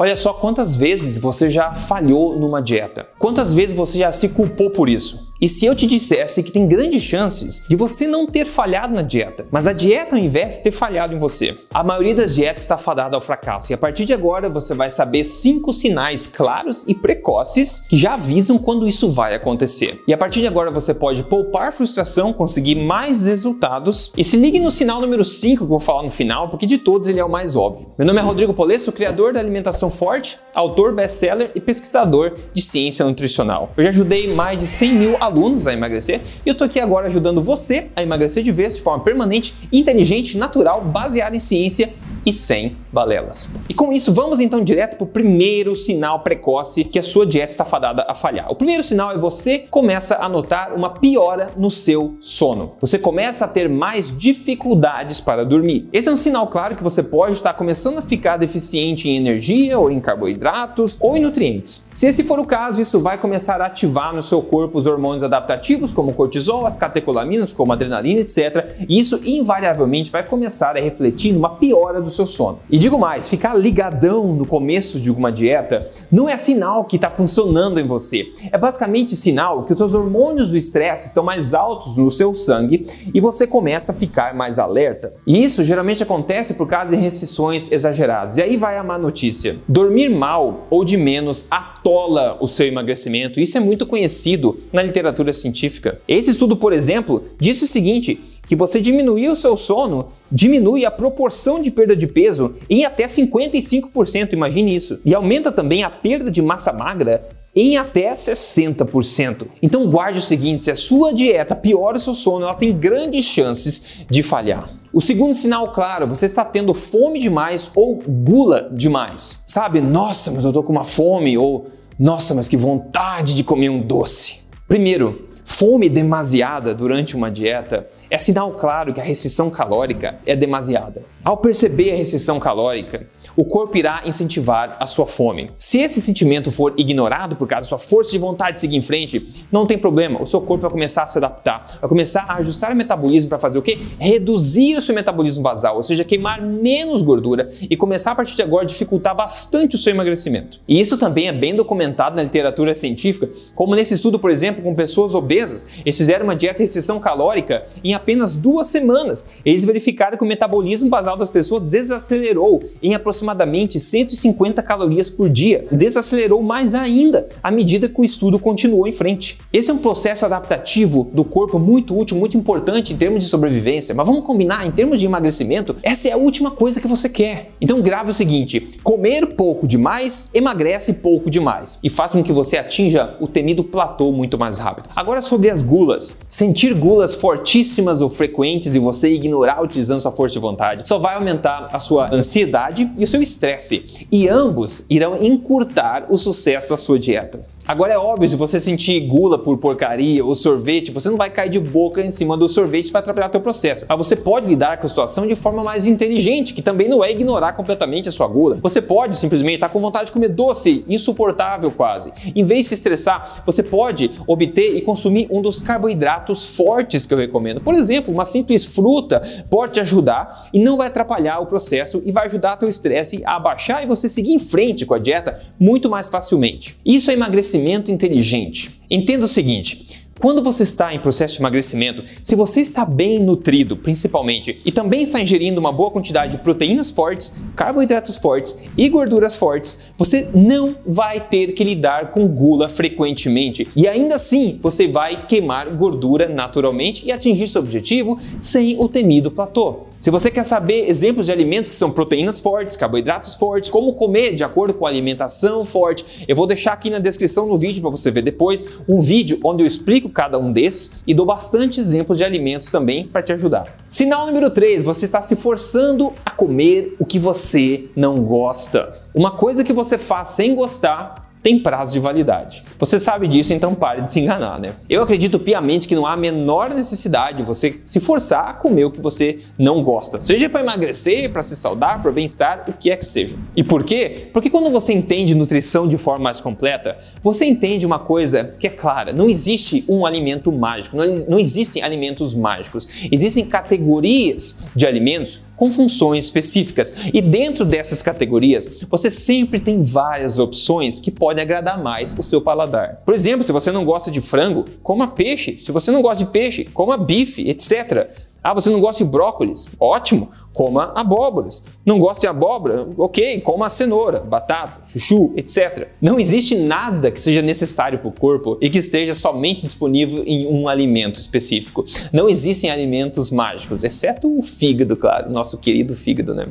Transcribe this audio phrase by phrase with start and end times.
[0.00, 3.08] Olha só quantas vezes você já falhou numa dieta.
[3.18, 5.27] Quantas vezes você já se culpou por isso?
[5.40, 9.02] E se eu te dissesse que tem grandes chances de você não ter falhado na
[9.02, 11.56] dieta, mas a dieta ao invés de ter falhado em você?
[11.72, 14.90] A maioria das dietas está fadada ao fracasso e a partir de agora você vai
[14.90, 20.02] saber cinco sinais claros e precoces que já avisam quando isso vai acontecer.
[20.08, 24.58] E a partir de agora você pode poupar frustração, conseguir mais resultados e se ligue
[24.58, 27.24] no sinal número 5 que eu vou falar no final, porque de todos ele é
[27.24, 27.92] o mais óbvio.
[27.96, 33.04] Meu nome é Rodrigo Polesso, criador da Alimentação Forte, autor best-seller e pesquisador de ciência
[33.04, 33.70] nutricional.
[33.76, 37.06] Eu já ajudei mais de 100 mil alunos a emagrecer e eu tô aqui agora
[37.06, 41.92] ajudando você a emagrecer de vez de forma permanente, inteligente, natural, baseada em ciência
[42.26, 43.50] e sem balelas.
[43.68, 47.52] E com isso, vamos então direto para o primeiro sinal precoce que a sua dieta
[47.52, 48.50] está fadada a falhar.
[48.50, 52.76] O primeiro sinal é você começa a notar uma piora no seu sono.
[52.80, 55.88] Você começa a ter mais dificuldades para dormir.
[55.92, 59.78] Esse é um sinal claro que você pode estar começando a ficar deficiente em energia
[59.78, 61.88] ou em carboidratos ou em nutrientes.
[61.92, 65.22] Se esse for o caso, isso vai começar a ativar no seu corpo os hormônios
[65.22, 68.76] adaptativos como cortisol, as catecolaminas como adrenalina, etc.
[68.88, 72.60] E isso invariavelmente vai começar a refletir numa piora do seu sono.
[72.70, 77.10] E digo mais, ficar ligadão no começo de uma dieta não é sinal que está
[77.10, 78.32] funcionando em você.
[78.52, 82.86] É basicamente sinal que os seus hormônios do estresse estão mais altos no seu sangue
[83.12, 85.12] e você começa a ficar mais alerta.
[85.26, 88.36] E isso geralmente acontece por causa de restrições exageradas.
[88.36, 89.56] E aí vai a má notícia.
[89.66, 93.40] Dormir mal ou de menos atola o seu emagrecimento.
[93.40, 96.00] Isso é muito conhecido na literatura científica.
[96.06, 100.90] Esse estudo, por exemplo, disse o seguinte: que você diminuir o seu sono diminui a
[100.90, 104.98] proporção de perda de peso em até 55%, imagine isso.
[105.04, 109.46] E aumenta também a perda de massa magra em até 60%.
[109.60, 113.26] Então guarde o seguinte, se a sua dieta piora o seu sono, ela tem grandes
[113.26, 114.70] chances de falhar.
[114.92, 119.42] O segundo sinal claro, você está tendo fome demais ou gula demais.
[119.46, 123.68] Sabe, nossa, mas eu tô com uma fome ou nossa, mas que vontade de comer
[123.68, 124.38] um doce.
[124.66, 131.02] Primeiro, Fome demasiada durante uma dieta é sinal claro que a restrição calórica é demasiada.
[131.24, 135.50] Ao perceber a restrição calórica, o corpo irá incentivar a sua fome.
[135.56, 138.82] Se esse sentimento for ignorado por causa da sua força de vontade de seguir em
[138.82, 142.36] frente, não tem problema, o seu corpo vai começar a se adaptar, vai começar a
[142.36, 143.78] ajustar o metabolismo para fazer o quê?
[143.98, 148.42] Reduzir o seu metabolismo basal, ou seja, queimar menos gordura e começar a partir de
[148.42, 150.60] agora a dificultar bastante o seu emagrecimento.
[150.68, 154.74] E isso também é bem documentado na literatura científica, como nesse estudo, por exemplo, com
[154.74, 159.30] pessoas obesas, eles fizeram uma dieta restrição calórica em apenas duas semanas.
[159.44, 165.28] Eles verificaram que o metabolismo basal das pessoas desacelerou em aproximadamente aproximadamente 150 calorias por
[165.28, 165.66] dia.
[165.70, 169.38] Desacelerou mais ainda à medida que o estudo continuou em frente.
[169.52, 173.94] Esse é um processo adaptativo do corpo muito útil, muito importante em termos de sobrevivência,
[173.94, 177.50] mas vamos combinar, em termos de emagrecimento, essa é a última coisa que você quer.
[177.60, 182.56] Então grave o seguinte: comer pouco demais emagrece pouco demais e faz com que você
[182.56, 184.88] atinja o temido platô muito mais rápido.
[184.94, 186.18] Agora sobre as gulas.
[186.28, 191.14] Sentir gulas fortíssimas ou frequentes e você ignorar utilizando sua força de vontade só vai
[191.14, 196.76] aumentar a sua ansiedade e o seu estresse e ambos irão encurtar o sucesso da
[196.76, 197.44] sua dieta.
[197.68, 201.50] Agora é óbvio, se você sentir gula por porcaria ou sorvete, você não vai cair
[201.50, 203.84] de boca em cima do sorvete para atrapalhar teu processo.
[203.86, 207.10] Mas você pode lidar com a situação de forma mais inteligente, que também não é
[207.10, 208.56] ignorar completamente a sua gula.
[208.62, 212.10] Você pode simplesmente estar com vontade de comer doce, insuportável quase.
[212.34, 217.12] Em vez de se estressar, você pode obter e consumir um dos carboidratos fortes que
[217.12, 217.60] eu recomendo.
[217.60, 222.12] Por exemplo, uma simples fruta pode te ajudar e não vai atrapalhar o processo e
[222.12, 225.90] vai ajudar teu estresse a abaixar e você seguir em frente com a dieta muito
[225.90, 226.74] mais facilmente.
[226.82, 228.80] Isso é emagrecimento emagrecimento inteligente.
[228.90, 229.86] Entenda o seguinte:
[230.18, 235.02] quando você está em processo de emagrecimento, se você está bem nutrido, principalmente, e também
[235.02, 240.74] está ingerindo uma boa quantidade de proteínas fortes, carboidratos fortes e gorduras fortes, você não
[240.86, 243.68] vai ter que lidar com gula frequentemente.
[243.76, 249.30] E ainda assim, você vai queimar gordura naturalmente e atingir seu objetivo sem o temido
[249.30, 249.87] platô.
[249.98, 254.32] Se você quer saber exemplos de alimentos que são proteínas fortes, carboidratos fortes, como comer
[254.32, 257.90] de acordo com a alimentação forte, eu vou deixar aqui na descrição no vídeo para
[257.90, 262.16] você ver depois um vídeo onde eu explico cada um desses e dou bastante exemplos
[262.16, 263.76] de alimentos também para te ajudar.
[263.88, 269.02] Sinal número 3, você está se forçando a comer o que você não gosta.
[269.12, 272.62] Uma coisa que você faz sem gostar tem prazo de validade.
[272.78, 274.74] Você sabe disso, então pare de se enganar, né?
[274.86, 278.84] Eu acredito piamente que não há a menor necessidade de você se forçar a comer
[278.84, 282.90] o que você não gosta, seja para emagrecer, para se saudar, para bem-estar, o que
[282.90, 283.34] é que seja.
[283.56, 284.28] E por quê?
[284.30, 288.70] Porque quando você entende nutrição de forma mais completa, você entende uma coisa que é
[288.70, 293.08] clara: não existe um alimento mágico, não, existem alimentos mágicos.
[293.10, 296.94] Existem categorias de alimentos com funções específicas.
[297.12, 302.40] E dentro dessas categorias, você sempre tem várias opções que podem agradar mais o seu
[302.40, 303.02] paladar.
[303.04, 305.58] Por exemplo, se você não gosta de frango, coma peixe.
[305.58, 308.08] Se você não gosta de peixe, coma bife, etc.
[308.42, 309.68] Ah, você não gosta de brócolis?
[309.80, 311.64] Ótimo, coma abóboras.
[311.86, 312.88] Não gosta de abóbora?
[312.96, 315.86] Ok, coma cenoura, batata, chuchu, etc.
[316.02, 320.48] Não existe nada que seja necessário para o corpo e que esteja somente disponível em
[320.48, 321.84] um alimento específico.
[322.12, 326.48] Não existem alimentos mágicos, exceto o fígado, claro, nosso querido fígado, né?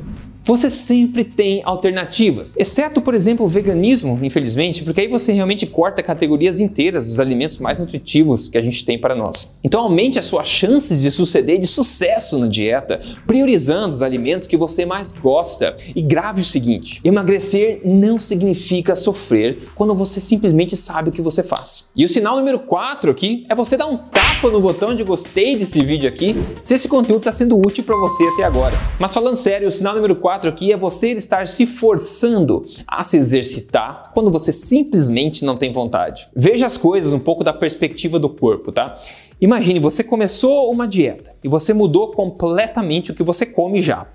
[0.48, 6.02] Você sempre tem alternativas, exceto, por exemplo, o veganismo, infelizmente, porque aí você realmente corta
[6.02, 9.52] categorias inteiras dos alimentos mais nutritivos que a gente tem para nós.
[9.62, 14.56] Então aumente as suas chances de suceder de sucesso na dieta, priorizando os alimentos que
[14.56, 15.76] você mais gosta.
[15.94, 21.42] E grave o seguinte: emagrecer não significa sofrer quando você simplesmente sabe o que você
[21.42, 21.90] faz.
[21.94, 25.56] E o sinal número 4 aqui é você dar um tapa no botão de gostei
[25.56, 28.74] desse vídeo aqui, se esse conteúdo está sendo útil para você até agora.
[28.98, 33.16] Mas falando sério, o sinal número 4 aqui é você estar se forçando a se
[33.16, 36.28] exercitar quando você simplesmente não tem vontade.
[36.34, 38.98] Veja as coisas um pouco da perspectiva do corpo, tá?
[39.40, 44.06] Imagine, você começou uma dieta e você mudou completamente o que você come já.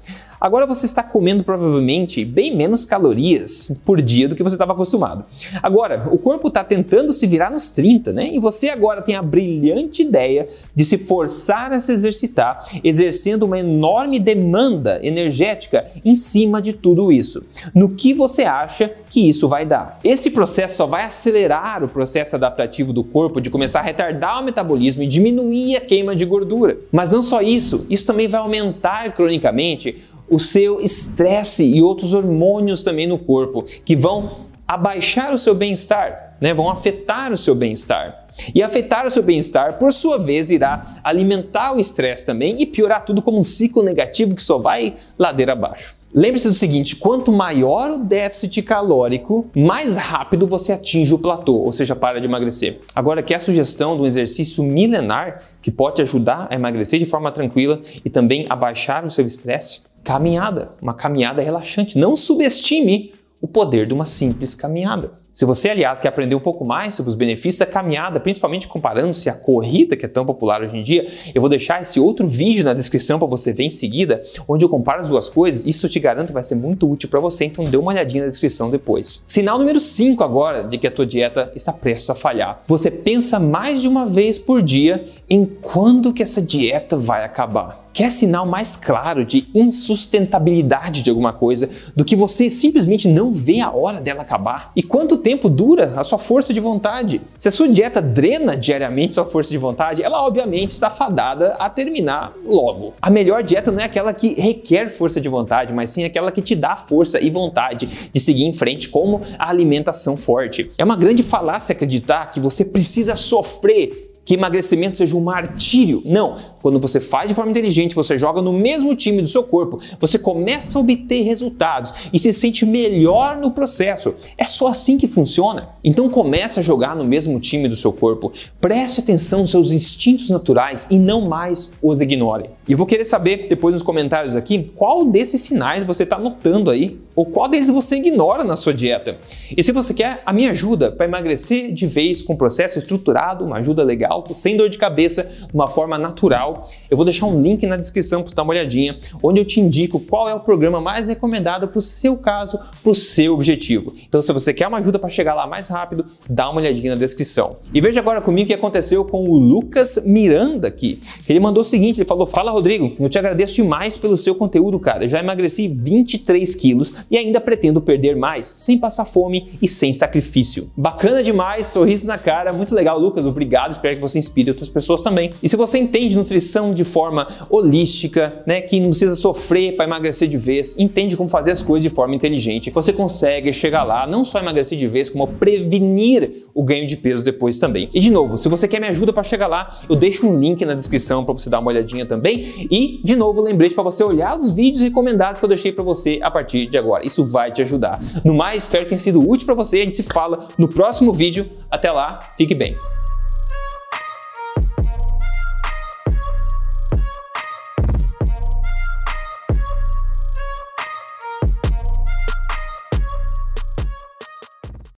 [0.44, 5.24] Agora você está comendo provavelmente bem menos calorias por dia do que você estava acostumado.
[5.63, 8.30] Agora, o corpo está tentando se virar nos 30, né?
[8.34, 13.57] E você agora tem a brilhante ideia de se forçar a se exercitar, exercendo uma
[13.57, 17.46] enorme demanda energética em cima de tudo isso.
[17.74, 19.98] No que você acha que isso vai dar?
[20.04, 24.44] Esse processo só vai acelerar o processo adaptativo do corpo de começar a retardar o
[24.44, 26.78] metabolismo e diminuir a queima de gordura.
[26.92, 30.04] Mas não só isso, isso também vai aumentar cronicamente
[30.34, 34.32] o seu estresse e outros hormônios também no corpo, que vão
[34.68, 36.54] abaixar o seu bem-estar, né?
[36.54, 38.24] vão afetar o seu bem-estar.
[38.56, 43.06] E afetar o seu bem-estar, por sua vez, irá alimentar o estresse também e piorar
[43.06, 45.96] tudo como um ciclo negativo que só vai ladeira abaixo.
[46.12, 51.72] Lembre-se do seguinte: quanto maior o déficit calórico, mais rápido você atinge o platô, ou
[51.72, 52.82] seja, para de emagrecer.
[52.96, 57.06] Agora, aqui é a sugestão de um exercício milenar que pode ajudar a emagrecer de
[57.06, 61.98] forma tranquila e também a baixar o seu estresse caminhada, uma caminhada relaxante.
[61.98, 65.12] Não subestime o poder de uma simples caminhada.
[65.34, 69.32] Se você, aliás, quer aprender um pouco mais sobre os benefícios da caminhada, principalmente comparando-se
[69.32, 72.64] à corrida, que é tão popular hoje em dia, eu vou deixar esse outro vídeo
[72.64, 75.66] na descrição para você ver em seguida, onde eu comparo as duas coisas.
[75.66, 78.30] Isso eu te garanto vai ser muito útil para você, então dê uma olhadinha na
[78.30, 79.24] descrição depois.
[79.26, 82.62] Sinal número 5 agora de que a tua dieta está prestes a falhar.
[82.68, 87.84] Você pensa mais de uma vez por dia em quando que essa dieta vai acabar.
[87.94, 93.60] Quer sinal mais claro de insustentabilidade de alguma coisa do que você simplesmente não vê
[93.60, 94.72] a hora dela acabar?
[94.76, 97.22] E quanto tempo dura a sua força de vontade?
[97.38, 101.70] Se a sua dieta drena diariamente sua força de vontade, ela obviamente está fadada a
[101.70, 102.94] terminar logo.
[103.02, 106.42] A melhor dieta não é aquela que requer força de vontade, mas sim aquela que
[106.42, 110.70] te dá força e vontade de seguir em frente, como a alimentação forte.
[110.78, 116.02] É uma grande falácia acreditar que você precisa sofrer que emagrecimento seja um martírio.
[116.06, 116.36] Não.
[116.62, 120.18] Quando você faz de forma inteligente, você joga no mesmo time do seu corpo, você
[120.18, 124.16] começa a obter resultados e se sente melhor no processo.
[124.38, 125.70] É só assim que funciona.
[125.84, 128.31] Então comece a jogar no mesmo time do seu corpo.
[128.62, 132.50] Preste atenção nos seus instintos naturais e não mais os ignore.
[132.68, 136.98] E vou querer saber depois nos comentários aqui qual desses sinais você está notando aí
[137.15, 139.18] ou qual deles você ignora na sua dieta.
[139.56, 143.46] E se você quer a minha ajuda para emagrecer de vez com um processo estruturado,
[143.46, 147.41] uma ajuda legal, sem dor de cabeça, de uma forma natural, eu vou deixar um
[147.41, 150.39] link na descrição para você dar uma olhadinha, onde eu te indico qual é o
[150.39, 153.93] programa mais recomendado para o seu caso, para o seu objetivo.
[154.08, 157.00] Então, se você quer uma ajuda para chegar lá mais rápido, dá uma olhadinha na
[157.00, 157.58] descrição.
[157.74, 161.01] E veja agora comigo o que aconteceu com o Lucas Miranda aqui.
[161.27, 164.79] Ele mandou o seguinte, ele falou, fala Rodrigo, eu te agradeço demais pelo seu conteúdo,
[164.79, 165.05] cara.
[165.05, 169.93] Eu já emagreci 23 quilos e ainda pretendo perder mais, sem passar fome e sem
[169.93, 170.69] sacrifício.
[170.77, 173.25] Bacana demais, sorriso na cara, muito legal, Lucas.
[173.25, 175.31] Obrigado, espero que você inspire outras pessoas também.
[175.41, 180.27] E se você entende nutrição de forma holística, né, que não precisa sofrer para emagrecer
[180.27, 184.24] de vez, entende como fazer as coisas de forma inteligente, você consegue chegar lá, não
[184.24, 187.89] só emagrecer de vez, como prevenir o ganho de peso depois também.
[187.93, 190.63] E de novo, se você quer me ajuda para chegar lá, eu deixo um link
[190.65, 192.43] na descrição para você dar uma olhadinha também.
[192.70, 196.20] E de novo, lembrete para você olhar os vídeos recomendados que eu deixei para você
[196.22, 197.06] a partir de agora.
[197.06, 198.00] Isso vai te ajudar.
[198.24, 199.82] No mais, espero que tenha sido útil para você.
[199.82, 201.48] A gente se fala no próximo vídeo.
[201.70, 202.76] Até lá, fique bem.